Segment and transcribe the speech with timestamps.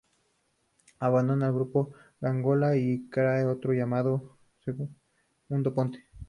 [0.97, 4.35] Abando el grupo La Góndola y crea otro llamado
[4.65, 4.81] Il
[5.73, 6.05] Ponte.